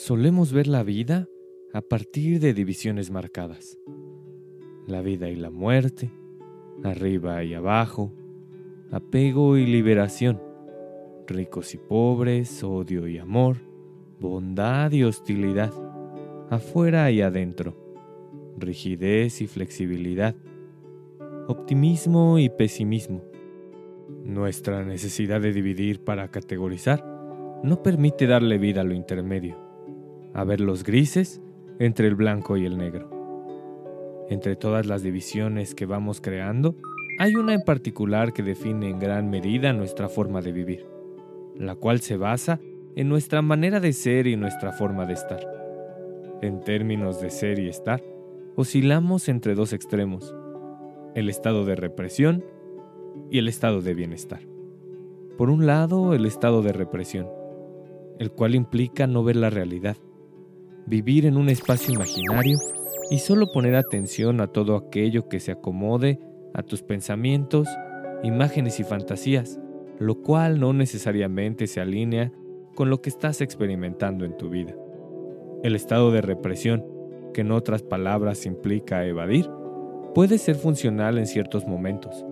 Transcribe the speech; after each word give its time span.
Solemos 0.00 0.52
ver 0.52 0.68
la 0.68 0.84
vida 0.84 1.26
a 1.72 1.80
partir 1.80 2.38
de 2.38 2.54
divisiones 2.54 3.10
marcadas. 3.10 3.76
La 4.86 5.02
vida 5.02 5.28
y 5.28 5.34
la 5.34 5.50
muerte, 5.50 6.12
arriba 6.84 7.42
y 7.42 7.54
abajo, 7.54 8.12
apego 8.92 9.56
y 9.56 9.66
liberación, 9.66 10.40
ricos 11.26 11.74
y 11.74 11.78
pobres, 11.78 12.62
odio 12.62 13.08
y 13.08 13.18
amor, 13.18 13.56
bondad 14.20 14.92
y 14.92 15.02
hostilidad, 15.02 15.72
afuera 16.48 17.10
y 17.10 17.20
adentro, 17.20 17.74
rigidez 18.56 19.42
y 19.42 19.48
flexibilidad, 19.48 20.36
optimismo 21.48 22.38
y 22.38 22.50
pesimismo. 22.50 23.24
Nuestra 24.22 24.84
necesidad 24.84 25.40
de 25.40 25.52
dividir 25.52 26.04
para 26.04 26.30
categorizar 26.30 27.04
no 27.64 27.82
permite 27.82 28.28
darle 28.28 28.58
vida 28.58 28.82
a 28.82 28.84
lo 28.84 28.94
intermedio 28.94 29.67
a 30.38 30.44
ver 30.44 30.60
los 30.60 30.84
grises 30.84 31.40
entre 31.80 32.06
el 32.06 32.14
blanco 32.14 32.56
y 32.56 32.64
el 32.64 32.78
negro. 32.78 33.10
Entre 34.28 34.54
todas 34.54 34.86
las 34.86 35.02
divisiones 35.02 35.74
que 35.74 35.84
vamos 35.84 36.20
creando, 36.20 36.76
hay 37.18 37.34
una 37.34 37.54
en 37.54 37.62
particular 37.62 38.32
que 38.32 38.44
define 38.44 38.88
en 38.88 39.00
gran 39.00 39.30
medida 39.30 39.72
nuestra 39.72 40.08
forma 40.08 40.40
de 40.40 40.52
vivir, 40.52 40.86
la 41.56 41.74
cual 41.74 42.00
se 42.00 42.16
basa 42.16 42.60
en 42.94 43.08
nuestra 43.08 43.42
manera 43.42 43.80
de 43.80 43.92
ser 43.92 44.28
y 44.28 44.36
nuestra 44.36 44.70
forma 44.70 45.06
de 45.06 45.14
estar. 45.14 45.40
En 46.40 46.60
términos 46.60 47.20
de 47.20 47.30
ser 47.30 47.58
y 47.58 47.68
estar, 47.68 48.00
oscilamos 48.54 49.28
entre 49.28 49.56
dos 49.56 49.72
extremos, 49.72 50.36
el 51.16 51.28
estado 51.28 51.64
de 51.64 51.74
represión 51.74 52.44
y 53.28 53.38
el 53.38 53.48
estado 53.48 53.82
de 53.82 53.94
bienestar. 53.94 54.42
Por 55.36 55.50
un 55.50 55.66
lado, 55.66 56.14
el 56.14 56.26
estado 56.26 56.62
de 56.62 56.72
represión, 56.72 57.26
el 58.20 58.30
cual 58.30 58.54
implica 58.54 59.08
no 59.08 59.24
ver 59.24 59.34
la 59.34 59.50
realidad, 59.50 59.96
vivir 60.88 61.26
en 61.26 61.36
un 61.36 61.48
espacio 61.50 61.92
imaginario 61.92 62.58
y 63.10 63.18
solo 63.18 63.52
poner 63.52 63.76
atención 63.76 64.40
a 64.40 64.48
todo 64.48 64.76
aquello 64.76 65.28
que 65.28 65.40
se 65.40 65.52
acomode 65.52 66.18
a 66.54 66.62
tus 66.62 66.82
pensamientos, 66.82 67.68
imágenes 68.22 68.80
y 68.80 68.84
fantasías, 68.84 69.60
lo 69.98 70.22
cual 70.22 70.60
no 70.60 70.72
necesariamente 70.72 71.66
se 71.66 71.80
alinea 71.80 72.32
con 72.74 72.90
lo 72.90 73.02
que 73.02 73.10
estás 73.10 73.40
experimentando 73.40 74.24
en 74.24 74.36
tu 74.36 74.48
vida. 74.48 74.74
El 75.62 75.74
estado 75.74 76.10
de 76.10 76.22
represión, 76.22 76.84
que 77.34 77.42
en 77.42 77.52
otras 77.52 77.82
palabras 77.82 78.46
implica 78.46 79.04
evadir, 79.04 79.48
puede 80.14 80.38
ser 80.38 80.54
funcional 80.54 81.18
en 81.18 81.26
ciertos 81.26 81.66
momentos. 81.66 82.24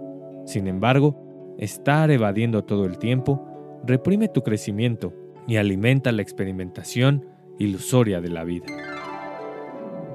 Sin 0.46 0.66
embargo, 0.66 1.54
estar 1.58 2.10
evadiendo 2.10 2.64
todo 2.64 2.86
el 2.86 2.98
tiempo 2.98 3.46
reprime 3.84 4.28
tu 4.28 4.42
crecimiento 4.42 5.12
y 5.46 5.56
alimenta 5.56 6.12
la 6.12 6.22
experimentación 6.22 7.35
ilusoria 7.58 8.20
de 8.20 8.28
la 8.28 8.44
vida. 8.44 8.66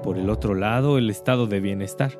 Por 0.02 0.18
el 0.18 0.30
otro 0.30 0.54
lado, 0.54 0.98
el 0.98 1.10
estado 1.10 1.46
de 1.46 1.60
bienestar. 1.60 2.18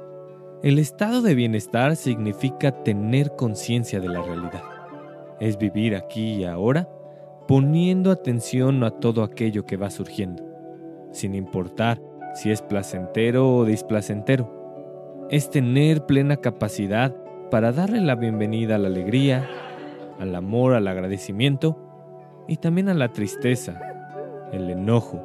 El 0.63 0.79
estado 0.79 1.23
de 1.23 1.35
bienestar 1.35 1.97
significa 1.97 2.83
tener 2.85 3.35
conciencia 3.35 4.01
de 4.01 4.09
la 4.09 4.23
realidad. 4.23 4.63
Es 5.41 5.59
vivir 5.59 5.97
aquí 5.97 6.35
y 6.35 6.45
ahora 6.45 6.89
poniendo 7.49 8.13
atención 8.13 8.85
a 8.85 8.93
todo 8.93 9.25
aquello 9.25 9.67
que 9.67 9.77
va 9.77 9.91
surgiendo, 9.91 10.45
sin 11.11 11.35
importar 11.35 12.01
si 12.35 12.51
es 12.51 12.63
placentero 12.63 13.57
o 13.57 13.65
displacentero. 13.65 15.27
Es 15.29 15.51
tener 15.51 16.07
plena 16.07 16.37
capacidad 16.37 17.17
para 17.51 17.73
darle 17.73 18.01
la 18.01 18.15
bienvenida 18.15 18.77
a 18.77 18.79
la 18.79 18.89
alegría, 18.89 19.49
al 20.19 20.35
amor, 20.35 20.75
al 20.75 20.87
agradecimiento 20.87 21.77
y 22.47 22.57
también 22.57 22.89
a 22.89 22.95
la 22.95 23.13
tristeza, 23.13 23.92
el 24.53 24.71
enojo, 24.71 25.23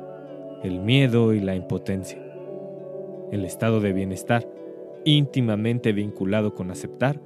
el 0.64 0.80
miedo 0.80 1.34
y 1.34 1.40
la 1.40 1.56
impotencia. 1.56 2.18
El 3.32 3.44
estado 3.46 3.82
de 3.82 3.94
bienestar, 3.94 4.48
íntimamente 5.06 5.92
vinculado 5.92 6.56
con 6.56 6.72
aceptar, 6.72 7.20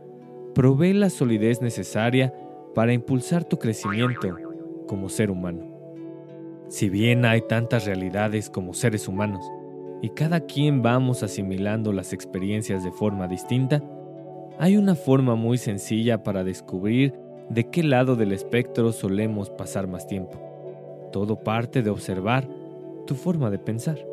provee 0.53 0.93
la 0.93 1.09
solidez 1.09 1.61
necesaria 1.61 2.33
para 2.73 2.93
impulsar 2.93 3.45
tu 3.45 3.59
crecimiento 3.59 4.35
como 4.87 5.09
ser 5.09 5.31
humano. 5.31 5.65
Si 6.67 6.89
bien 6.89 7.25
hay 7.25 7.41
tantas 7.41 7.85
realidades 7.85 8.49
como 8.49 8.73
seres 8.73 9.07
humanos, 9.07 9.45
y 10.01 10.09
cada 10.09 10.41
quien 10.41 10.81
vamos 10.81 11.21
asimilando 11.21 11.93
las 11.93 12.11
experiencias 12.11 12.83
de 12.83 12.91
forma 12.91 13.27
distinta, 13.27 13.83
hay 14.57 14.77
una 14.77 14.95
forma 14.95 15.35
muy 15.35 15.57
sencilla 15.57 16.23
para 16.23 16.43
descubrir 16.43 17.13
de 17.49 17.69
qué 17.69 17.83
lado 17.83 18.15
del 18.15 18.31
espectro 18.31 18.91
solemos 18.91 19.49
pasar 19.49 19.87
más 19.87 20.07
tiempo. 20.07 20.50
Todo 21.11 21.37
parte 21.37 21.81
de 21.81 21.89
observar 21.89 22.47
tu 23.05 23.15
forma 23.15 23.49
de 23.49 23.59
pensar 23.59 24.05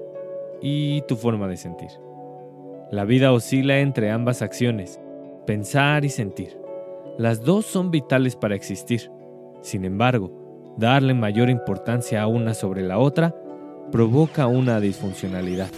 y 0.61 1.03
tu 1.03 1.17
forma 1.17 1.47
de 1.47 1.57
sentir. 1.57 1.91
La 2.91 3.05
vida 3.05 3.33
oscila 3.33 3.79
entre 3.79 4.11
ambas 4.11 4.43
acciones, 4.43 5.01
pensar 5.47 6.05
y 6.05 6.09
sentir. 6.09 6.59
Las 7.19 7.43
dos 7.43 7.67
son 7.67 7.91
vitales 7.91 8.35
para 8.35 8.55
existir. 8.55 9.11
Sin 9.61 9.85
embargo, 9.85 10.75
darle 10.77 11.15
mayor 11.15 11.51
importancia 11.51 12.23
a 12.23 12.27
una 12.27 12.55
sobre 12.55 12.83
la 12.83 12.99
otra 12.99 13.35
provoca 13.93 14.47
una 14.47 14.81
disfuncionalidad. 14.81 15.71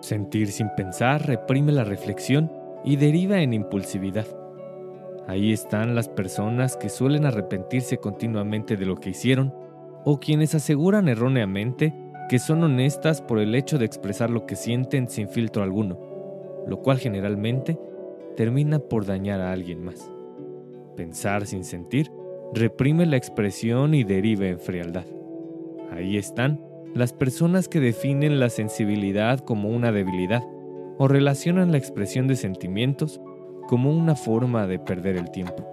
Sentir 0.00 0.52
sin 0.52 0.70
pensar 0.76 1.26
reprime 1.26 1.72
la 1.72 1.84
reflexión 1.84 2.52
y 2.84 2.96
deriva 2.96 3.40
en 3.40 3.52
impulsividad. 3.52 4.26
Ahí 5.26 5.52
están 5.52 5.94
las 5.94 6.08
personas 6.08 6.76
que 6.76 6.88
suelen 6.88 7.26
arrepentirse 7.26 7.98
continuamente 7.98 8.76
de 8.76 8.86
lo 8.86 8.96
que 8.96 9.10
hicieron 9.10 9.52
o 10.04 10.20
quienes 10.20 10.54
aseguran 10.54 11.08
erróneamente 11.08 11.94
que 12.28 12.38
son 12.38 12.62
honestas 12.62 13.22
por 13.22 13.38
el 13.38 13.54
hecho 13.54 13.78
de 13.78 13.86
expresar 13.86 14.30
lo 14.30 14.46
que 14.46 14.54
sienten 14.54 15.08
sin 15.08 15.28
filtro 15.28 15.62
alguno, 15.62 15.98
lo 16.66 16.82
cual 16.82 16.98
generalmente 16.98 17.78
termina 18.36 18.78
por 18.78 19.06
dañar 19.06 19.40
a 19.40 19.52
alguien 19.52 19.82
más. 19.82 20.10
Pensar 20.94 21.46
sin 21.46 21.64
sentir 21.64 22.10
reprime 22.54 23.06
la 23.06 23.16
expresión 23.16 23.94
y 23.94 24.04
deriva 24.04 24.46
en 24.46 24.60
frialdad. 24.60 25.06
Ahí 25.90 26.16
están 26.18 26.60
las 26.94 27.12
personas 27.12 27.68
que 27.68 27.80
definen 27.80 28.38
la 28.38 28.50
sensibilidad 28.50 29.40
como 29.40 29.70
una 29.70 29.90
debilidad 29.90 30.42
o 30.98 31.08
relacionan 31.08 31.72
la 31.72 31.78
expresión 31.78 32.26
de 32.26 32.36
sentimientos 32.36 33.20
como 33.68 33.90
una 33.90 34.16
forma 34.16 34.66
de 34.66 34.78
perder 34.78 35.16
el 35.16 35.30
tiempo. 35.30 35.66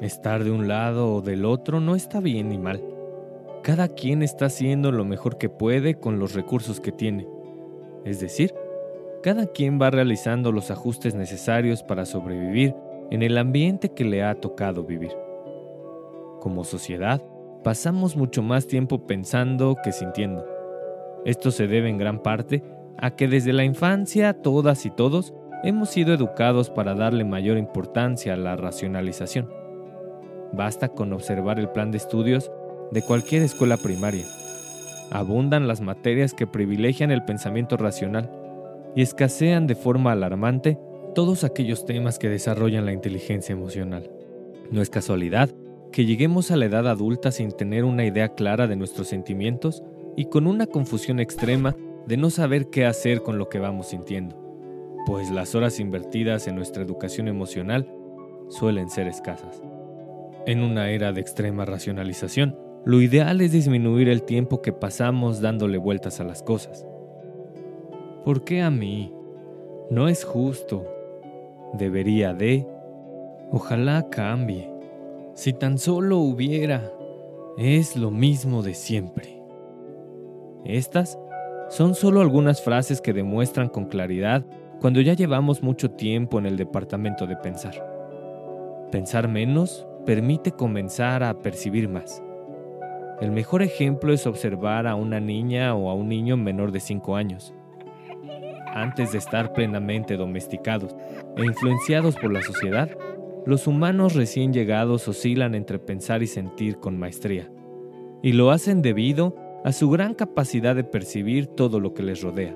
Estar 0.00 0.44
de 0.44 0.50
un 0.50 0.68
lado 0.68 1.12
o 1.14 1.22
del 1.22 1.44
otro 1.44 1.80
no 1.80 1.96
está 1.96 2.20
bien 2.20 2.50
ni 2.50 2.58
mal 2.58 2.82
cada 3.66 3.88
quien 3.88 4.22
está 4.22 4.46
haciendo 4.46 4.92
lo 4.92 5.04
mejor 5.04 5.38
que 5.38 5.48
puede 5.48 5.96
con 5.96 6.20
los 6.20 6.34
recursos 6.34 6.78
que 6.78 6.92
tiene. 6.92 7.26
Es 8.04 8.20
decir, 8.20 8.54
cada 9.24 9.48
quien 9.48 9.82
va 9.82 9.90
realizando 9.90 10.52
los 10.52 10.70
ajustes 10.70 11.16
necesarios 11.16 11.82
para 11.82 12.06
sobrevivir 12.06 12.76
en 13.10 13.24
el 13.24 13.36
ambiente 13.36 13.88
que 13.88 14.04
le 14.04 14.22
ha 14.22 14.36
tocado 14.36 14.84
vivir. 14.84 15.10
Como 16.38 16.62
sociedad, 16.62 17.20
pasamos 17.64 18.16
mucho 18.16 18.40
más 18.40 18.68
tiempo 18.68 19.04
pensando 19.04 19.76
que 19.82 19.90
sintiendo. 19.90 20.46
Esto 21.24 21.50
se 21.50 21.66
debe 21.66 21.88
en 21.88 21.98
gran 21.98 22.22
parte 22.22 22.62
a 22.98 23.16
que 23.16 23.26
desde 23.26 23.52
la 23.52 23.64
infancia 23.64 24.42
todas 24.42 24.86
y 24.86 24.90
todos 24.90 25.34
hemos 25.64 25.88
sido 25.88 26.14
educados 26.14 26.70
para 26.70 26.94
darle 26.94 27.24
mayor 27.24 27.58
importancia 27.58 28.34
a 28.34 28.36
la 28.36 28.54
racionalización. 28.54 29.50
Basta 30.52 30.86
con 30.86 31.12
observar 31.12 31.58
el 31.58 31.68
plan 31.70 31.90
de 31.90 31.96
estudios 31.96 32.52
de 32.90 33.02
cualquier 33.02 33.42
escuela 33.42 33.76
primaria. 33.76 34.24
Abundan 35.10 35.68
las 35.68 35.80
materias 35.80 36.34
que 36.34 36.46
privilegian 36.46 37.10
el 37.10 37.24
pensamiento 37.24 37.76
racional 37.76 38.30
y 38.94 39.02
escasean 39.02 39.66
de 39.66 39.74
forma 39.74 40.12
alarmante 40.12 40.78
todos 41.14 41.44
aquellos 41.44 41.84
temas 41.84 42.18
que 42.18 42.28
desarrollan 42.28 42.86
la 42.86 42.92
inteligencia 42.92 43.52
emocional. 43.52 44.10
No 44.70 44.82
es 44.82 44.90
casualidad 44.90 45.50
que 45.92 46.04
lleguemos 46.04 46.50
a 46.50 46.56
la 46.56 46.66
edad 46.66 46.88
adulta 46.88 47.30
sin 47.30 47.52
tener 47.52 47.84
una 47.84 48.04
idea 48.04 48.34
clara 48.34 48.66
de 48.66 48.76
nuestros 48.76 49.08
sentimientos 49.08 49.82
y 50.16 50.26
con 50.26 50.46
una 50.46 50.66
confusión 50.66 51.20
extrema 51.20 51.76
de 52.06 52.16
no 52.16 52.30
saber 52.30 52.68
qué 52.68 52.86
hacer 52.86 53.22
con 53.22 53.38
lo 53.38 53.48
que 53.48 53.58
vamos 53.58 53.88
sintiendo, 53.88 54.36
pues 55.06 55.30
las 55.30 55.54
horas 55.54 55.80
invertidas 55.80 56.46
en 56.48 56.56
nuestra 56.56 56.82
educación 56.82 57.28
emocional 57.28 57.90
suelen 58.48 58.90
ser 58.90 59.08
escasas. 59.08 59.62
En 60.46 60.62
una 60.62 60.90
era 60.90 61.12
de 61.12 61.20
extrema 61.20 61.64
racionalización, 61.64 62.56
lo 62.86 63.00
ideal 63.00 63.40
es 63.40 63.50
disminuir 63.50 64.08
el 64.08 64.22
tiempo 64.22 64.62
que 64.62 64.72
pasamos 64.72 65.40
dándole 65.40 65.76
vueltas 65.76 66.20
a 66.20 66.24
las 66.24 66.44
cosas. 66.44 66.86
¿Por 68.24 68.44
qué 68.44 68.62
a 68.62 68.70
mí? 68.70 69.12
No 69.90 70.06
es 70.06 70.22
justo. 70.24 70.86
Debería 71.72 72.32
de. 72.32 72.64
Ojalá 73.50 74.08
cambie. 74.08 74.70
Si 75.34 75.52
tan 75.52 75.78
solo 75.78 76.18
hubiera, 76.18 76.92
es 77.58 77.96
lo 77.96 78.12
mismo 78.12 78.62
de 78.62 78.74
siempre. 78.74 79.42
Estas 80.64 81.18
son 81.68 81.96
solo 81.96 82.20
algunas 82.20 82.62
frases 82.62 83.00
que 83.00 83.12
demuestran 83.12 83.68
con 83.68 83.86
claridad 83.86 84.46
cuando 84.80 85.00
ya 85.00 85.14
llevamos 85.14 85.60
mucho 85.60 85.90
tiempo 85.90 86.38
en 86.38 86.46
el 86.46 86.56
departamento 86.56 87.26
de 87.26 87.34
pensar. 87.34 87.84
Pensar 88.92 89.26
menos 89.26 89.88
permite 90.04 90.52
comenzar 90.52 91.24
a 91.24 91.40
percibir 91.40 91.88
más. 91.88 92.22
El 93.20 93.30
mejor 93.30 93.62
ejemplo 93.62 94.12
es 94.12 94.26
observar 94.26 94.86
a 94.86 94.94
una 94.94 95.20
niña 95.20 95.74
o 95.74 95.88
a 95.88 95.94
un 95.94 96.08
niño 96.08 96.36
menor 96.36 96.70
de 96.70 96.80
5 96.80 97.16
años. 97.16 97.54
Antes 98.74 99.12
de 99.12 99.18
estar 99.18 99.54
plenamente 99.54 100.18
domesticados 100.18 100.94
e 101.34 101.44
influenciados 101.44 102.14
por 102.16 102.30
la 102.30 102.42
sociedad, 102.42 102.90
los 103.46 103.66
humanos 103.66 104.14
recién 104.14 104.52
llegados 104.52 105.08
oscilan 105.08 105.54
entre 105.54 105.78
pensar 105.78 106.22
y 106.22 106.26
sentir 106.26 106.78
con 106.78 106.98
maestría, 106.98 107.50
y 108.22 108.32
lo 108.32 108.50
hacen 108.50 108.82
debido 108.82 109.34
a 109.64 109.72
su 109.72 109.88
gran 109.88 110.12
capacidad 110.12 110.76
de 110.76 110.84
percibir 110.84 111.46
todo 111.46 111.80
lo 111.80 111.94
que 111.94 112.02
les 112.02 112.20
rodea. 112.20 112.54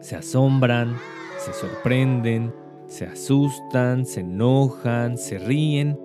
Se 0.00 0.16
asombran, 0.16 0.96
se 1.36 1.52
sorprenden, 1.52 2.54
se 2.86 3.04
asustan, 3.04 4.06
se 4.06 4.20
enojan, 4.20 5.18
se 5.18 5.38
ríen, 5.38 5.98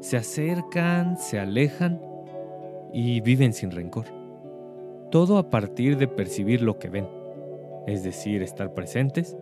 se 0.00 0.18
acercan, 0.18 1.16
se 1.16 1.38
alejan 1.38 2.00
y 2.96 3.20
viven 3.20 3.52
sin 3.52 3.72
rencor. 3.72 4.06
Todo 5.10 5.36
a 5.36 5.50
partir 5.50 5.98
de 5.98 6.08
percibir 6.08 6.62
lo 6.62 6.78
que 6.78 6.88
ven, 6.88 7.06
es 7.86 8.02
decir, 8.02 8.42
estar 8.42 8.72
presentes 8.72 9.36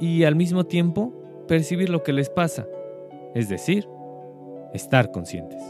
y 0.00 0.24
al 0.24 0.34
mismo 0.34 0.64
tiempo 0.64 1.12
percibir 1.46 1.88
lo 1.88 2.02
que 2.02 2.12
les 2.12 2.30
pasa, 2.30 2.66
es 3.32 3.48
decir, 3.48 3.86
estar 4.74 5.12
conscientes. 5.12 5.62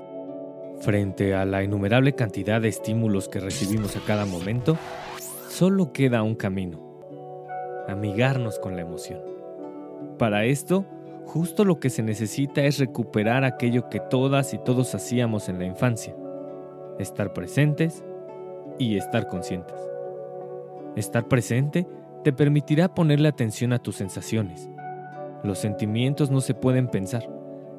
Frente 0.79 1.35
a 1.35 1.45
la 1.45 1.63
innumerable 1.63 2.15
cantidad 2.15 2.59
de 2.59 2.69
estímulos 2.69 3.29
que 3.29 3.39
recibimos 3.39 3.95
a 3.97 4.01
cada 4.01 4.25
momento, 4.25 4.79
solo 5.51 5.93
queda 5.93 6.23
un 6.23 6.37
camino, 6.37 6.81
amigarnos 7.87 8.59
con 8.59 8.77
la 8.77 8.81
emoción. 8.81 9.21
Para 10.17 10.47
esto, 10.47 10.87
justo 11.27 11.67
lo 11.67 11.81
que 11.81 11.91
se 11.91 12.03
necesita 12.03 12.65
es 12.65 12.79
recuperar 12.79 13.45
aquello 13.45 13.91
que 13.91 14.01
todas 14.01 14.55
y 14.55 14.59
todos 14.59 14.95
hacíamos 14.95 15.51
en 15.51 15.59
la 15.59 15.67
infancia, 15.67 16.17
estar 17.01 17.33
presentes 17.33 18.05
y 18.79 18.97
estar 18.97 19.27
conscientes. 19.27 19.77
Estar 20.97 21.29
presente 21.29 21.87
te 22.25 22.33
permitirá 22.33 22.95
ponerle 22.95 23.29
atención 23.29 23.73
a 23.73 23.79
tus 23.79 23.97
sensaciones. 23.97 24.69
Los 25.43 25.59
sentimientos 25.59 26.31
no 26.31 26.41
se 26.41 26.55
pueden 26.55 26.89
pensar, 26.89 27.29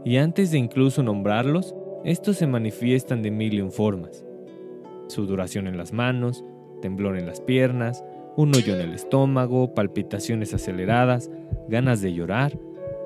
y 0.03 0.17
antes 0.17 0.51
de 0.51 0.57
incluso 0.57 1.03
nombrarlos, 1.03 1.75
estos 2.03 2.37
se 2.37 2.47
manifiestan 2.47 3.21
de 3.21 3.29
mil 3.29 3.53
y 3.53 3.61
un 3.61 3.71
formas. 3.71 4.25
Sudoración 5.07 5.67
en 5.67 5.77
las 5.77 5.93
manos, 5.93 6.43
temblor 6.81 7.17
en 7.17 7.27
las 7.27 7.41
piernas, 7.41 8.03
un 8.35 8.55
hoyo 8.55 8.73
en 8.73 8.81
el 8.81 8.93
estómago, 8.93 9.73
palpitaciones 9.75 10.53
aceleradas, 10.53 11.29
ganas 11.67 12.01
de 12.01 12.13
llorar, 12.13 12.57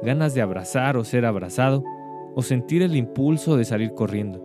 ganas 0.04 0.34
de 0.36 0.42
abrazar 0.42 0.98
o 0.98 1.04
ser 1.04 1.26
abrazado, 1.26 1.84
o 2.36 2.42
sentir 2.42 2.82
el 2.82 2.96
impulso 2.96 3.58
de 3.58 3.66
salir 3.66 3.94
corriendo. 3.94 4.45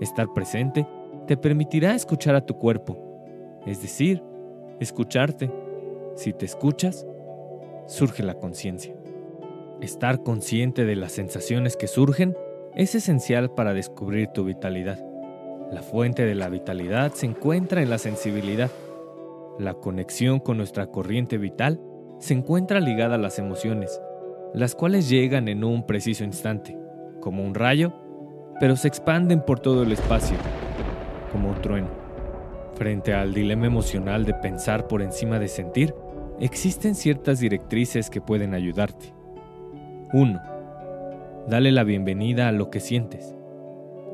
Estar 0.00 0.32
presente 0.32 0.86
te 1.26 1.36
permitirá 1.36 1.94
escuchar 1.94 2.34
a 2.34 2.46
tu 2.46 2.58
cuerpo, 2.58 2.96
es 3.66 3.82
decir, 3.82 4.22
escucharte. 4.80 5.50
Si 6.14 6.32
te 6.32 6.46
escuchas, 6.46 7.06
surge 7.86 8.22
la 8.22 8.34
conciencia. 8.34 8.94
Estar 9.80 10.22
consciente 10.22 10.84
de 10.84 10.96
las 10.96 11.12
sensaciones 11.12 11.76
que 11.76 11.86
surgen 11.86 12.36
es 12.74 12.94
esencial 12.94 13.50
para 13.50 13.74
descubrir 13.74 14.28
tu 14.28 14.44
vitalidad. 14.44 15.04
La 15.70 15.82
fuente 15.82 16.24
de 16.24 16.34
la 16.34 16.48
vitalidad 16.48 17.12
se 17.12 17.26
encuentra 17.26 17.82
en 17.82 17.90
la 17.90 17.98
sensibilidad. 17.98 18.70
La 19.58 19.74
conexión 19.74 20.40
con 20.40 20.56
nuestra 20.56 20.86
corriente 20.86 21.38
vital 21.38 21.80
se 22.20 22.34
encuentra 22.34 22.80
ligada 22.80 23.16
a 23.16 23.18
las 23.18 23.38
emociones, 23.38 24.00
las 24.54 24.74
cuales 24.74 25.08
llegan 25.08 25.48
en 25.48 25.62
un 25.62 25.84
preciso 25.84 26.24
instante, 26.24 26.76
como 27.20 27.44
un 27.44 27.54
rayo, 27.54 27.92
pero 28.60 28.76
se 28.76 28.88
expanden 28.88 29.40
por 29.40 29.60
todo 29.60 29.82
el 29.82 29.92
espacio, 29.92 30.36
como 31.32 31.50
un 31.50 31.62
trueno. 31.62 31.88
Frente 32.74 33.14
al 33.14 33.34
dilema 33.34 33.66
emocional 33.66 34.24
de 34.24 34.34
pensar 34.34 34.86
por 34.86 35.02
encima 35.02 35.38
de 35.38 35.48
sentir, 35.48 35.94
existen 36.40 36.94
ciertas 36.94 37.40
directrices 37.40 38.10
que 38.10 38.20
pueden 38.20 38.54
ayudarte. 38.54 39.12
1. 40.12 40.40
Dale 41.48 41.72
la 41.72 41.84
bienvenida 41.84 42.48
a 42.48 42.52
lo 42.52 42.70
que 42.70 42.80
sientes. 42.80 43.34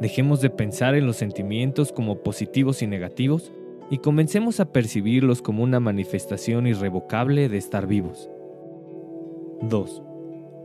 Dejemos 0.00 0.40
de 0.40 0.50
pensar 0.50 0.94
en 0.94 1.06
los 1.06 1.16
sentimientos 1.16 1.92
como 1.92 2.22
positivos 2.22 2.82
y 2.82 2.86
negativos 2.86 3.52
y 3.90 3.98
comencemos 3.98 4.60
a 4.60 4.72
percibirlos 4.72 5.42
como 5.42 5.62
una 5.62 5.78
manifestación 5.78 6.66
irrevocable 6.66 7.48
de 7.48 7.58
estar 7.58 7.86
vivos. 7.86 8.30
2. 9.60 10.02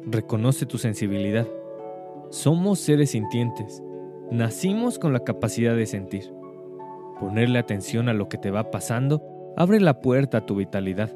Reconoce 0.06 0.66
tu 0.66 0.78
sensibilidad. 0.78 1.48
Somos 2.32 2.78
seres 2.78 3.10
sintientes. 3.10 3.82
Nacimos 4.30 5.00
con 5.00 5.14
la 5.14 5.22
capacidad 5.22 5.76
de 5.76 5.88
sentir. 5.88 6.32
Ponerle 7.20 7.58
atención 7.58 8.08
a 8.08 8.14
lo 8.14 8.30
que 8.30 8.38
te 8.38 8.52
va 8.52 8.70
pasando 8.70 9.24
abre 9.58 9.80
la 9.80 10.00
puerta 10.00 10.38
a 10.38 10.46
tu 10.46 10.54
vitalidad, 10.54 11.12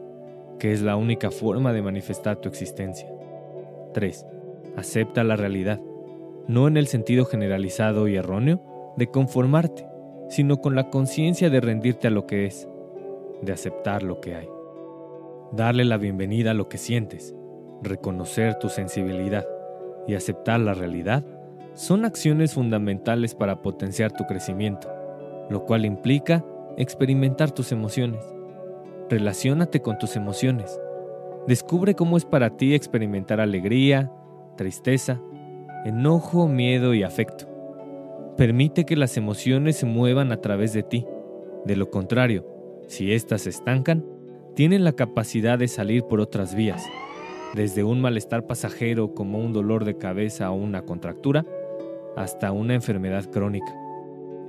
que 0.57 0.71
es 0.71 0.81
la 0.81 0.95
única 0.95 1.30
forma 1.30 1.71
de 1.71 1.83
manifestar 1.83 2.38
tu 2.38 2.50
existencia. 2.50 3.07
3. 3.94 4.26
Acepta 4.76 5.23
la 5.23 5.35
realidad, 5.35 5.80
no 6.47 6.68
en 6.68 6.78
el 6.78 6.88
sentido 6.88 7.26
generalizado 7.26 8.07
y 8.07 8.16
erróneo 8.16 8.94
de 8.97 9.06
conformarte, 9.06 9.85
sino 10.30 10.61
con 10.61 10.73
la 10.73 10.90
conciencia 10.90 11.52
de 11.52 11.61
rendirte 11.61 12.07
a 12.07 12.11
lo 12.11 12.26
que 12.26 12.47
es, 12.47 12.68
de 13.44 13.54
aceptar 13.54 14.02
lo 14.02 14.19
que 14.19 14.33
hay. 14.33 14.49
Darle 15.52 15.85
la 15.85 15.97
bienvenida 15.97 16.52
a 16.52 16.56
lo 16.56 16.69
que 16.69 16.80
sientes, 16.80 17.35
reconocer 17.83 18.56
tu 18.56 18.69
sensibilidad 18.69 19.45
y 20.07 20.16
aceptar 20.16 20.60
la 20.60 20.74
realidad 20.74 21.26
son 21.74 22.06
acciones 22.06 22.54
fundamentales 22.54 23.36
para 23.36 23.62
potenciar 23.62 24.12
tu 24.12 24.26
crecimiento, 24.26 24.94
lo 25.50 25.66
cual 25.66 25.86
implica 25.86 26.45
experimentar 26.78 27.52
tus 27.52 27.72
emociones. 27.72 28.24
Relaciónate 29.10 29.81
con 29.81 29.98
tus 29.98 30.16
emociones, 30.16 30.80
Descubre 31.48 31.94
cómo 31.94 32.16
es 32.16 32.24
para 32.24 32.56
ti 32.56 32.74
experimentar 32.74 33.42
alegría, 33.42 34.10
tristeza, 34.56 35.22
enojo, 35.83 36.48
miedo 36.48 36.94
y 36.94 37.04
afecto. 37.04 37.50
Permite 38.38 38.86
que 38.86 38.95
las 38.95 39.18
emociones 39.18 39.76
se 39.76 39.86
muevan 39.86 40.31
a 40.31 40.38
través 40.38 40.72
de 40.72 40.83
ti. 40.83 41.06
De 41.66 41.76
lo 41.76 41.92
contrario, 41.92 42.48
si 42.88 43.12
éstas 43.12 43.42
se 43.42 43.50
estancan, 43.50 44.06
tienen 44.56 44.86
la 44.86 44.94
capacidad 44.94 45.60
de 45.60 45.68
salir 45.68 46.04
por 46.04 46.22
otras 46.22 46.56
vías, 46.56 46.86
desde 47.54 47.83
un 47.83 48.02
malestar 48.02 48.48
pasajero 48.48 49.14
como 49.14 49.40
un 49.40 49.54
dolor 49.54 49.86
de 49.86 49.98
cabeza 49.98 50.50
o 50.52 50.56
una 50.56 50.83
contractura, 50.83 51.45
hasta 52.16 52.52
una 52.52 52.74
enfermedad 52.74 53.26
crónica. 53.26 53.74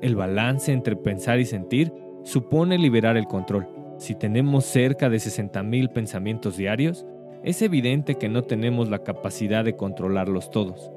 El 0.00 0.16
balance 0.16 0.72
entre 0.72 0.96
pensar 0.96 1.38
y 1.40 1.46
sentir 1.46 1.92
supone 2.24 2.78
liberar 2.78 3.16
el 3.16 3.26
control. 3.26 3.68
Si 3.98 4.14
tenemos 4.14 4.64
cerca 4.64 5.08
de 5.08 5.18
60.000 5.18 5.92
pensamientos 5.92 6.56
diarios, 6.56 7.06
es 7.42 7.60
evidente 7.62 8.16
que 8.16 8.28
no 8.28 8.42
tenemos 8.42 8.88
la 8.88 9.02
capacidad 9.02 9.64
de 9.64 9.76
controlarlos 9.76 10.50
todos. 10.50 10.90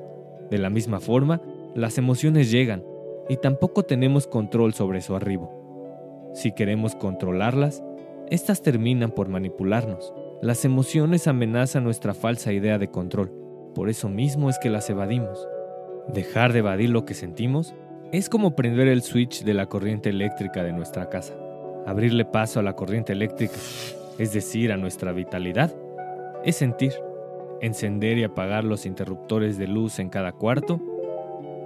De 0.50 0.58
la 0.58 0.70
misma 0.70 1.00
forma, 1.00 1.42
las 1.76 1.98
emociones 1.98 2.50
llegan 2.50 2.84
y 3.30 3.38
tampoco 3.38 3.84
tenemos 3.84 4.28
control 4.28 4.74
sobre 4.74 5.02
su 5.02 5.16
arribo. 5.16 6.32
Si 6.34 6.54
queremos 6.54 6.96
controlarlas, 6.96 7.84
éstas 8.30 8.62
terminan 8.62 9.12
por 9.12 9.28
manipularnos. 9.28 10.14
Las 10.42 10.66
emociones 10.66 11.28
amenazan 11.28 11.84
nuestra 11.84 12.14
falsa 12.14 12.54
idea 12.54 12.78
de 12.78 12.90
control. 12.90 13.32
Por 13.74 13.90
eso 13.90 14.10
mismo 14.10 14.50
es 14.50 14.60
que 14.60 14.70
las 14.70 14.90
evadimos. 14.90 15.48
Dejar 16.14 16.54
de 16.54 16.60
evadir 16.60 16.90
lo 16.90 17.06
que 17.06 17.14
sentimos 17.14 17.74
es 18.12 18.30
como 18.30 18.56
prender 18.56 18.88
el 18.88 19.02
switch 19.02 19.44
de 19.44 19.54
la 19.54 19.68
corriente 19.68 20.10
eléctrica 20.10 20.64
de 20.64 20.74
nuestra 20.74 21.10
casa 21.10 21.34
abrirle 21.88 22.26
paso 22.26 22.60
a 22.60 22.64
la 22.64 22.76
corriente 22.76 23.14
eléctrica, 23.14 23.56
es 24.20 24.34
decir, 24.34 24.74
a 24.74 24.78
nuestra 24.78 25.14
vitalidad, 25.14 25.74
es 26.44 26.58
sentir. 26.58 26.94
Encender 27.60 28.20
y 28.20 28.24
apagar 28.24 28.66
los 28.66 28.86
interruptores 28.86 29.58
de 29.58 29.68
luz 29.68 29.98
en 29.98 30.10
cada 30.10 30.34
cuarto 30.34 30.80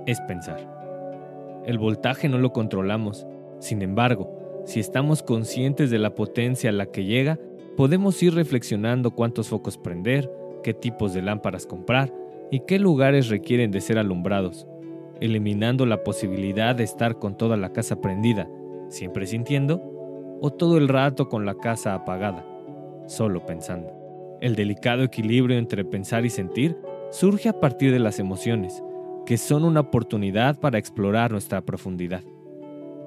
es 0.05 0.21
pensar. 0.21 1.61
El 1.65 1.79
voltaje 1.79 2.29
no 2.29 2.37
lo 2.37 2.53
controlamos. 2.53 3.27
Sin 3.59 3.81
embargo, 3.81 4.63
si 4.65 4.79
estamos 4.79 5.21
conscientes 5.21 5.89
de 5.89 5.99
la 5.99 6.15
potencia 6.15 6.69
a 6.69 6.73
la 6.73 6.85
que 6.85 7.03
llega, 7.03 7.39
podemos 7.81 8.21
ir 8.21 8.35
reflexionando 8.35 9.09
cuántos 9.09 9.49
focos 9.49 9.79
prender, 9.79 10.31
qué 10.61 10.71
tipos 10.71 11.15
de 11.15 11.23
lámparas 11.23 11.65
comprar 11.65 12.13
y 12.51 12.59
qué 12.59 12.77
lugares 12.77 13.27
requieren 13.29 13.71
de 13.71 13.81
ser 13.81 13.97
alumbrados, 13.97 14.67
eliminando 15.19 15.87
la 15.87 16.03
posibilidad 16.03 16.75
de 16.75 16.83
estar 16.83 17.17
con 17.17 17.35
toda 17.35 17.57
la 17.57 17.73
casa 17.73 17.99
prendida, 17.99 18.47
siempre 18.89 19.25
sintiendo, 19.25 19.81
o 20.41 20.51
todo 20.51 20.77
el 20.77 20.89
rato 20.89 21.27
con 21.27 21.43
la 21.43 21.55
casa 21.55 21.95
apagada, 21.95 22.45
solo 23.07 23.47
pensando. 23.47 23.91
El 24.41 24.53
delicado 24.53 25.01
equilibrio 25.01 25.57
entre 25.57 25.83
pensar 25.83 26.23
y 26.23 26.29
sentir 26.29 26.77
surge 27.09 27.49
a 27.49 27.59
partir 27.59 27.91
de 27.91 27.97
las 27.97 28.19
emociones, 28.19 28.83
que 29.25 29.39
son 29.39 29.63
una 29.63 29.79
oportunidad 29.79 30.59
para 30.59 30.77
explorar 30.77 31.31
nuestra 31.31 31.61
profundidad. 31.61 32.21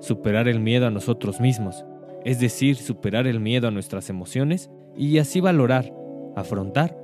Superar 0.00 0.48
el 0.48 0.58
miedo 0.58 0.88
a 0.88 0.90
nosotros 0.90 1.40
mismos, 1.40 1.84
es 2.24 2.40
decir, 2.40 2.76
superar 2.76 3.26
el 3.26 3.40
miedo 3.40 3.68
a 3.68 3.70
nuestras 3.70 4.10
emociones 4.10 4.70
y 4.96 5.18
así 5.18 5.40
valorar, 5.40 5.92
afrontar 6.36 6.96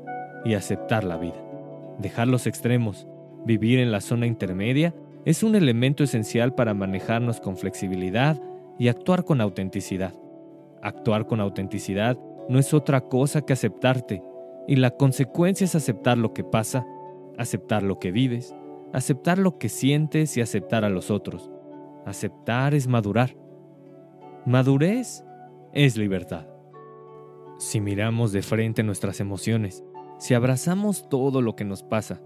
y 0.45 0.55
aceptar 0.55 1.05
la 1.05 1.17
vida. 1.17 1.43
Dejar 1.99 2.29
los 2.29 2.47
extremos, 2.47 3.07
vivir 3.45 3.79
en 3.79 3.93
la 3.93 4.01
zona 4.01 4.27
intermedia, 4.27 4.95
es 5.25 5.43
un 5.43 5.55
elemento 5.55 6.03
esencial 6.03 6.55
para 6.55 6.73
manejarnos 6.73 7.41
con 7.41 7.57
flexibilidad 7.57 8.41
y 8.79 8.89
actuar 8.89 9.25
con 9.25 9.41
autenticidad. 9.41 10.15
Actuar 10.83 11.27
con 11.27 11.41
autenticidad 11.41 12.19
no 12.49 12.59
es 12.59 12.73
otra 12.73 13.03
cosa 13.03 13.43
que 13.43 13.53
aceptarte, 13.53 14.23
y 14.67 14.77
la 14.77 14.93
consecuencia 14.93 15.65
es 15.65 15.75
aceptar 15.75 16.17
lo 16.17 16.33
que 16.33 16.45
pasa, 16.45 16.87
aceptar 17.37 17.83
lo 17.83 17.99
que 17.99 18.13
vives, 18.13 18.55
aceptar 18.93 19.39
lo 19.39 19.59
que 19.59 19.69
sientes 19.69 20.37
y 20.37 20.41
aceptar 20.41 20.85
a 20.85 20.91
los 20.91 21.11
otros. 21.11 21.51
Aceptar 22.07 22.75
es 22.75 22.87
madurar. 22.89 23.37
Madurez 24.51 25.25
es 25.73 25.97
libertad. 25.97 26.45
Si 27.61 27.81
miramos 27.81 28.33
de 28.33 28.43
frente 28.43 28.83
nuestras 28.83 29.21
emociones, 29.21 29.85
si 30.19 30.35
abrazamos 30.35 31.09
todo 31.09 31.41
lo 31.41 31.55
que 31.55 31.65
nos 31.65 31.85
pasa, 31.85 32.21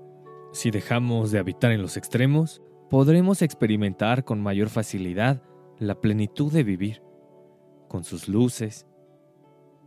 si 0.50 0.70
dejamos 0.70 1.32
de 1.32 1.38
habitar 1.38 1.70
en 1.70 1.82
los 1.82 1.98
extremos, 1.98 2.62
podremos 2.88 3.42
experimentar 3.42 4.24
con 4.24 4.40
mayor 4.40 4.70
facilidad 4.70 5.42
la 5.78 6.00
plenitud 6.00 6.50
de 6.50 6.62
vivir, 6.62 7.02
con 7.88 8.04
sus 8.04 8.26
luces, 8.26 8.86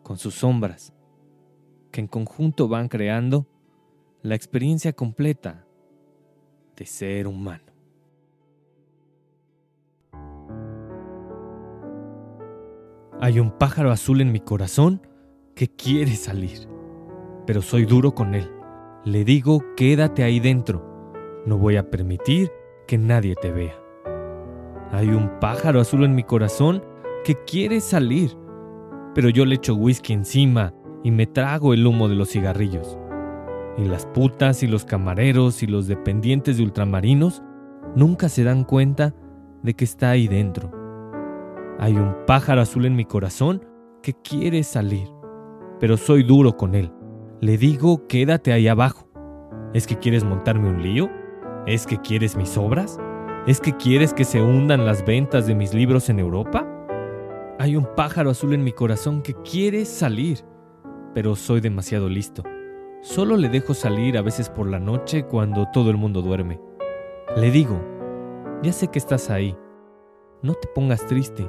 con 0.04 0.20
sus 0.20 0.36
sombras, 0.36 0.94
que 1.90 2.02
en 2.02 2.08
conjunto 2.08 2.68
van 2.68 2.88
creando 2.88 3.48
la 4.22 4.36
experiencia 4.36 4.94
completa 4.94 5.66
de 6.76 6.86
ser 6.86 7.26
humano. 7.26 7.77
Hay 13.20 13.40
un 13.40 13.50
pájaro 13.50 13.92
azul 13.92 14.22
en 14.22 14.32
mi 14.32 14.40
corazón 14.40 15.02
que 15.56 15.68
quiere 15.68 16.12
salir, 16.12 16.68
pero 17.48 17.64
soy 17.64 17.86
duro 17.86 18.14
con 18.14 18.36
él. 18.36 18.52
Le 19.06 19.26
digo, 19.26 19.64
quédate 19.76 20.24
ahí 20.24 20.40
dentro. 20.40 21.42
No 21.48 21.58
voy 21.58 21.78
a 21.78 21.90
permitir 21.90 22.52
que 22.88 23.00
nadie 23.00 23.34
te 23.42 23.52
vea. 23.52 23.74
Hay 24.92 25.08
un 25.08 25.40
pájaro 25.40 25.82
azul 25.82 26.04
en 26.04 26.14
mi 26.14 26.24
corazón 26.24 26.84
que 27.26 27.36
quiere 27.46 27.82
salir, 27.82 28.38
pero 29.16 29.30
yo 29.30 29.46
le 29.46 29.56
echo 29.56 29.74
whisky 29.74 30.14
encima 30.14 30.76
y 31.04 31.10
me 31.10 31.26
trago 31.26 31.74
el 31.74 31.88
humo 31.88 32.08
de 32.10 32.16
los 32.16 32.30
cigarrillos. 32.30 33.00
Y 33.80 33.86
las 33.86 34.06
putas 34.06 34.62
y 34.62 34.68
los 34.68 34.86
camareros 34.86 35.64
y 35.64 35.66
los 35.66 35.88
dependientes 35.88 36.58
de 36.58 36.64
ultramarinos 36.64 37.42
nunca 37.96 38.30
se 38.30 38.44
dan 38.44 38.64
cuenta 38.64 39.16
de 39.64 39.74
que 39.74 39.86
está 39.86 40.12
ahí 40.12 40.28
dentro. 40.28 40.77
Hay 41.80 41.94
un 41.94 42.16
pájaro 42.26 42.62
azul 42.62 42.86
en 42.86 42.96
mi 42.96 43.06
corazón 43.06 43.64
que 44.02 44.14
quiere 44.14 44.64
salir, 44.64 45.08
pero 45.80 45.96
soy 45.96 46.24
duro 46.24 46.58
con 46.58 46.74
él. 46.74 46.92
Le 47.40 47.58
digo, 47.58 48.08
quédate 48.08 48.52
ahí 48.52 48.68
abajo. 48.68 49.08
¿Es 49.76 49.86
que 49.86 49.98
quieres 49.98 50.24
montarme 50.24 50.70
un 50.70 50.82
lío? 50.82 51.08
¿Es 51.68 51.86
que 51.86 51.98
quieres 51.98 52.36
mis 52.36 52.58
obras? 52.58 53.00
¿Es 53.46 53.62
que 53.62 53.78
quieres 53.78 54.12
que 54.14 54.24
se 54.24 54.42
hundan 54.42 54.88
las 54.88 55.06
ventas 55.06 55.46
de 55.46 55.54
mis 55.54 55.76
libros 55.76 56.10
en 56.10 56.18
Europa? 56.18 56.68
Hay 57.60 57.76
un 57.76 57.88
pájaro 57.96 58.32
azul 58.32 58.56
en 58.56 58.64
mi 58.64 58.72
corazón 58.72 59.22
que 59.22 59.36
quiere 59.36 59.86
salir, 59.86 60.40
pero 61.14 61.36
soy 61.36 61.62
demasiado 61.62 62.10
listo. 62.10 62.42
Solo 63.02 63.38
le 63.38 63.50
dejo 63.50 63.76
salir 63.76 64.18
a 64.18 64.24
veces 64.24 64.50
por 64.50 64.68
la 64.68 64.80
noche 64.80 65.26
cuando 65.26 65.68
todo 65.72 65.92
el 65.92 65.98
mundo 65.98 66.24
duerme. 66.24 66.60
Le 67.36 67.52
digo, 67.52 67.80
ya 68.64 68.74
sé 68.74 68.88
que 68.88 68.98
estás 68.98 69.30
ahí, 69.30 69.56
no 70.42 70.56
te 70.56 70.68
pongas 70.68 71.06
triste. 71.06 71.48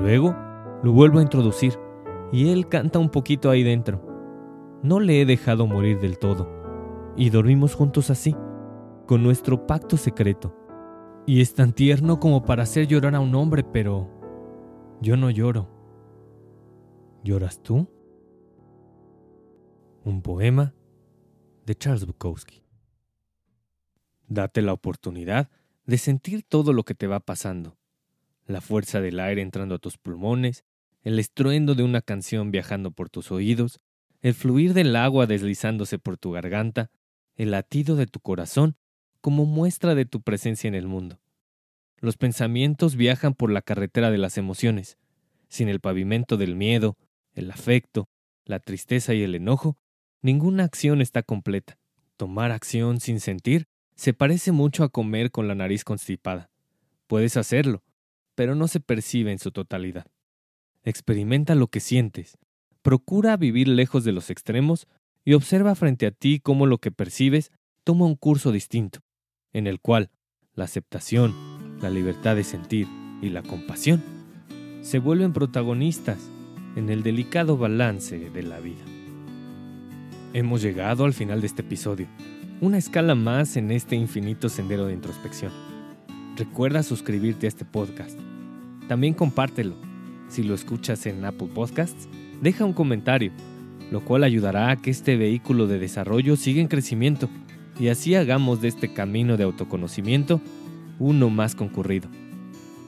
Luego 0.00 0.34
lo 0.82 0.92
vuelvo 0.92 1.18
a 1.18 1.22
introducir 1.22 1.78
y 2.32 2.50
él 2.50 2.68
canta 2.68 2.98
un 2.98 3.10
poquito 3.10 3.50
ahí 3.50 3.62
dentro. 3.62 4.02
No 4.82 5.00
le 5.00 5.20
he 5.20 5.26
dejado 5.26 5.66
morir 5.66 6.00
del 6.00 6.18
todo 6.18 6.62
y 7.16 7.30
dormimos 7.30 7.74
juntos 7.74 8.10
así, 8.10 8.34
con 9.06 9.22
nuestro 9.22 9.66
pacto 9.66 9.96
secreto. 9.96 10.56
Y 11.26 11.40
es 11.40 11.54
tan 11.54 11.72
tierno 11.72 12.18
como 12.18 12.44
para 12.44 12.64
hacer 12.64 12.86
llorar 12.86 13.14
a 13.14 13.20
un 13.20 13.34
hombre, 13.34 13.62
pero 13.62 14.08
yo 15.00 15.16
no 15.16 15.30
lloro. 15.30 15.68
¿Lloras 17.22 17.62
tú? 17.62 17.88
Un 20.04 20.22
poema 20.22 20.74
de 21.64 21.74
Charles 21.76 22.06
Bukowski. 22.06 22.64
Date 24.26 24.62
la 24.62 24.72
oportunidad 24.72 25.50
de 25.86 25.98
sentir 25.98 26.42
todo 26.42 26.72
lo 26.72 26.84
que 26.84 26.94
te 26.94 27.06
va 27.06 27.20
pasando. 27.20 27.76
La 28.46 28.60
fuerza 28.60 29.00
del 29.00 29.20
aire 29.20 29.42
entrando 29.42 29.76
a 29.76 29.78
tus 29.78 29.98
pulmones, 29.98 30.64
el 31.02 31.18
estruendo 31.18 31.74
de 31.74 31.82
una 31.82 32.00
canción 32.00 32.50
viajando 32.50 32.90
por 32.90 33.10
tus 33.10 33.30
oídos, 33.30 33.80
el 34.20 34.34
fluir 34.34 34.72
del 34.72 34.94
agua 34.96 35.26
deslizándose 35.26 35.98
por 35.98 36.16
tu 36.16 36.30
garganta, 36.32 36.90
el 37.36 37.50
latido 37.50 37.96
de 37.96 38.06
tu 38.06 38.20
corazón 38.20 38.76
como 39.20 39.46
muestra 39.46 39.94
de 39.94 40.04
tu 40.04 40.22
presencia 40.22 40.68
en 40.68 40.74
el 40.74 40.86
mundo. 40.86 41.20
Los 41.98 42.16
pensamientos 42.16 42.96
viajan 42.96 43.34
por 43.34 43.50
la 43.50 43.62
carretera 43.62 44.10
de 44.10 44.18
las 44.18 44.36
emociones. 44.36 44.98
Sin 45.48 45.68
el 45.68 45.80
pavimento 45.80 46.36
del 46.36 46.56
miedo, 46.56 46.96
el 47.34 47.50
afecto, 47.50 48.08
la 48.44 48.58
tristeza 48.58 49.14
y 49.14 49.22
el 49.22 49.34
enojo, 49.34 49.78
ninguna 50.20 50.64
acción 50.64 51.00
está 51.00 51.22
completa. 51.22 51.78
Tomar 52.16 52.50
acción 52.50 53.00
sin 53.00 53.20
sentir 53.20 53.66
se 53.94 54.14
parece 54.14 54.50
mucho 54.50 54.82
a 54.82 54.88
comer 54.88 55.30
con 55.30 55.46
la 55.46 55.54
nariz 55.54 55.84
constipada. 55.84 56.50
Puedes 57.06 57.36
hacerlo, 57.36 57.84
pero 58.34 58.54
no 58.54 58.68
se 58.68 58.80
percibe 58.80 59.32
en 59.32 59.38
su 59.38 59.50
totalidad. 59.50 60.06
Experimenta 60.82 61.54
lo 61.54 61.68
que 61.68 61.80
sientes. 61.80 62.38
Procura 62.82 63.36
vivir 63.36 63.68
lejos 63.68 64.04
de 64.04 64.12
los 64.12 64.30
extremos 64.30 64.88
y 65.24 65.34
observa 65.34 65.74
frente 65.74 66.06
a 66.06 66.10
ti 66.10 66.40
cómo 66.40 66.66
lo 66.66 66.78
que 66.78 66.90
percibes 66.90 67.52
toma 67.84 68.06
un 68.06 68.16
curso 68.16 68.52
distinto, 68.52 69.00
en 69.52 69.66
el 69.66 69.80
cual 69.80 70.10
la 70.54 70.64
aceptación, 70.64 71.34
la 71.80 71.90
libertad 71.90 72.36
de 72.36 72.44
sentir 72.44 72.88
y 73.20 73.28
la 73.30 73.42
compasión 73.42 74.02
se 74.82 74.98
vuelven 74.98 75.32
protagonistas 75.32 76.18
en 76.74 76.90
el 76.90 77.02
delicado 77.02 77.56
balance 77.56 78.18
de 78.30 78.42
la 78.42 78.58
vida. 78.58 78.84
Hemos 80.32 80.62
llegado 80.62 81.04
al 81.04 81.12
final 81.12 81.40
de 81.40 81.46
este 81.46 81.62
episodio, 81.62 82.08
una 82.60 82.78
escala 82.78 83.14
más 83.14 83.56
en 83.56 83.70
este 83.70 83.96
infinito 83.96 84.48
sendero 84.48 84.86
de 84.86 84.94
introspección. 84.94 85.71
Recuerda 86.36 86.82
suscribirte 86.82 87.46
a 87.46 87.48
este 87.48 87.64
podcast. 87.64 88.18
También 88.88 89.14
compártelo. 89.14 89.74
Si 90.28 90.42
lo 90.42 90.54
escuchas 90.54 91.04
en 91.06 91.24
Apple 91.24 91.48
Podcasts, 91.54 92.08
deja 92.40 92.64
un 92.64 92.72
comentario, 92.72 93.32
lo 93.90 94.02
cual 94.02 94.24
ayudará 94.24 94.70
a 94.70 94.76
que 94.76 94.90
este 94.90 95.16
vehículo 95.16 95.66
de 95.66 95.78
desarrollo 95.78 96.36
siga 96.36 96.62
en 96.62 96.68
crecimiento 96.68 97.28
y 97.78 97.88
así 97.88 98.14
hagamos 98.14 98.62
de 98.62 98.68
este 98.68 98.92
camino 98.92 99.36
de 99.36 99.44
autoconocimiento 99.44 100.40
uno 100.98 101.28
más 101.30 101.54
concurrido. 101.54 102.08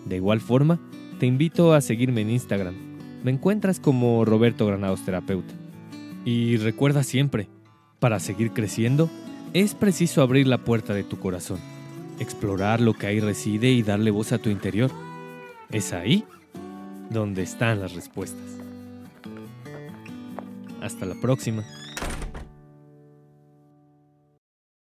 De 0.06 0.16
igual 0.16 0.40
forma, 0.40 0.80
te 1.18 1.26
invito 1.26 1.74
a 1.74 1.80
seguirme 1.80 2.22
en 2.22 2.30
Instagram. 2.30 2.74
Me 3.22 3.30
encuentras 3.30 3.80
como 3.80 4.24
Roberto 4.24 4.66
Granados 4.66 5.04
Terapeuta. 5.04 5.54
Y 6.24 6.56
recuerda 6.56 7.02
siempre, 7.02 7.48
para 7.98 8.20
seguir 8.20 8.52
creciendo, 8.52 9.10
es 9.52 9.74
preciso 9.74 10.22
abrir 10.22 10.46
la 10.46 10.58
puerta 10.58 10.94
de 10.94 11.04
tu 11.04 11.18
corazón, 11.18 11.58
explorar 12.18 12.80
lo 12.80 12.94
que 12.94 13.06
ahí 13.06 13.20
reside 13.20 13.68
y 13.68 13.82
darle 13.82 14.10
voz 14.10 14.32
a 14.32 14.38
tu 14.38 14.50
interior. 14.50 14.90
Es 15.70 15.92
ahí 15.92 16.24
donde 17.10 17.42
están 17.42 17.80
las 17.80 17.94
respuestas. 17.94 18.40
Hasta 20.80 21.06
la 21.06 21.14
próxima. 21.20 21.64